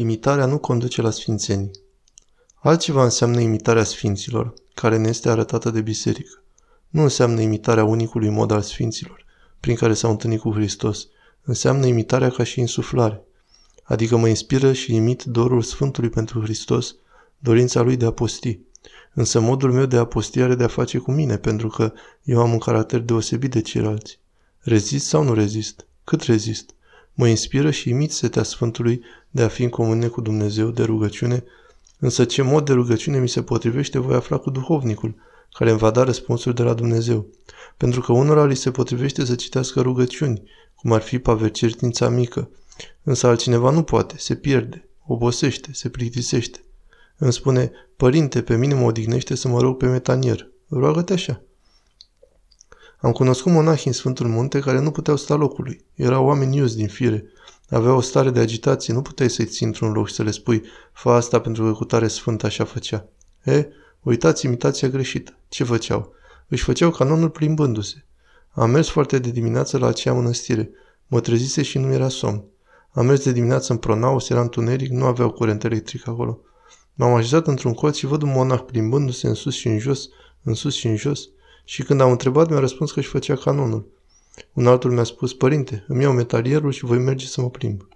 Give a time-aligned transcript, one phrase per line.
[0.00, 1.70] Imitarea nu conduce la sfințenii.
[2.54, 6.42] Altceva înseamnă imitarea sfinților, care ne este arătată de biserică.
[6.88, 9.24] Nu înseamnă imitarea unicului mod al sfinților,
[9.60, 11.06] prin care s-au întâlnit cu Hristos.
[11.42, 13.24] Înseamnă imitarea ca și insuflare.
[13.82, 16.94] Adică mă inspiră și imit dorul Sfântului pentru Hristos,
[17.38, 18.60] dorința lui de a posti.
[19.14, 21.92] Însă modul meu de a posti are de a face cu mine, pentru că
[22.22, 24.18] eu am un caracter deosebit de ceilalți.
[24.58, 25.86] Rezist sau nu rezist?
[26.04, 26.74] Cât rezist?
[27.20, 31.44] Mă inspiră și imit setea Sfântului de a fi în comunie cu Dumnezeu, de rugăciune,
[31.98, 35.14] însă ce mod de rugăciune mi se potrivește voi afla cu duhovnicul,
[35.52, 37.26] care îmi va da răspunsuri de la Dumnezeu.
[37.76, 40.42] Pentru că unora li se potrivește să citească rugăciuni,
[40.74, 42.50] cum ar fi pavercertința mică,
[43.02, 46.60] însă altcineva nu poate, se pierde, obosește, se plictisește.
[47.16, 50.48] Îmi spune, părinte, pe mine mă odihnește să mă rog pe metanier.
[50.68, 51.42] Roagă-te așa.
[53.00, 55.84] Am cunoscut monahi în Sfântul Munte care nu puteau sta locului.
[55.94, 57.24] Erau oameni iuzi din fire.
[57.68, 60.62] Aveau o stare de agitație, nu puteai să-i ții într-un loc și să le spui,
[60.92, 63.06] fă asta pentru că cu tare sfânt așa făcea.
[63.44, 63.68] E,
[64.02, 65.36] uitați imitația greșită.
[65.48, 66.12] Ce făceau?
[66.48, 68.04] Își făceau canonul plimbându-se.
[68.50, 70.70] Am mers foarte de dimineață la acea mănăstire.
[71.06, 72.44] Mă trezise și nu era somn.
[72.90, 76.40] Am mers de dimineață în pronaus, era întuneric, nu aveau curent electric acolo.
[76.94, 80.08] M-am așezat într-un colț și văd un monah plimbându-se în sus și în jos,
[80.42, 81.28] în sus și în jos,
[81.70, 83.88] și când am întrebat, mi-a răspuns că își făcea canonul.
[84.52, 87.88] Un altul mi-a spus, părinte, îmi iau metalierul și voi merge să mă plimb.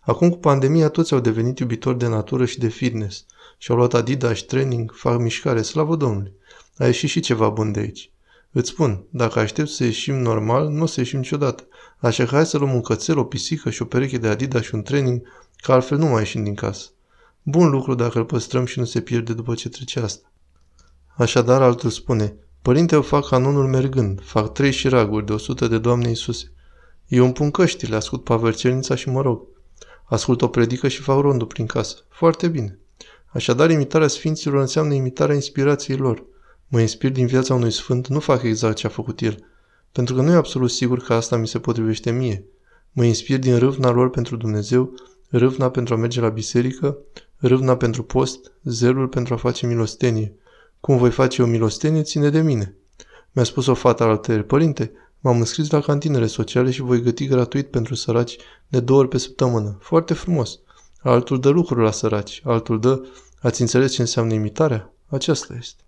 [0.00, 3.26] Acum cu pandemia toți au devenit iubitori de natură și de fitness
[3.58, 6.32] și au luat Adidas, training, fac mișcare, slavă Domnului.
[6.76, 8.10] A ieșit și ceva bun de aici.
[8.50, 11.66] Îți spun, dacă aștept să ieșim normal, nu o să ieșim niciodată.
[11.98, 14.74] Așa că hai să luăm un cățel, o pisică și o pereche de Adidas și
[14.74, 15.22] un training,
[15.56, 16.88] că altfel nu mai ieșim din casă.
[17.42, 20.30] Bun lucru dacă îl păstrăm și nu se pierde după ce trece asta.
[21.16, 26.08] Așadar, altul spune, Părinte, eu fac canonul mergând, fac trei șiraguri de 100 de Doamne
[26.08, 26.52] Iisuse.
[27.06, 29.42] Eu îmi pun căștile, ascult pavercelnița și mă rog.
[30.04, 31.96] Ascult o predică și fac rondul prin casă.
[32.08, 32.78] Foarte bine.
[33.26, 36.24] Așadar, imitarea sfinților înseamnă imitarea inspirației lor.
[36.68, 39.44] Mă inspir din viața unui sfânt, nu fac exact ce a făcut el,
[39.92, 42.44] pentru că nu e absolut sigur că asta mi se potrivește mie.
[42.92, 44.94] Mă inspir din râvna lor pentru Dumnezeu,
[45.28, 46.98] râvna pentru a merge la biserică,
[47.36, 50.34] râvna pentru post, zelul pentru a face milostenie.
[50.80, 52.74] Cum voi face o milostenie ține de mine.
[53.32, 57.70] Mi-a spus o fată altăieri, părinte, m-am înscris la cantinele sociale și voi găti gratuit
[57.70, 58.36] pentru săraci
[58.68, 59.78] de două ori pe săptămână.
[59.80, 60.58] Foarte frumos.
[61.02, 63.00] Altul dă lucruri la săraci, altul dă...
[63.40, 64.92] Ați înțeles ce înseamnă imitarea?
[65.06, 65.82] Aceasta este.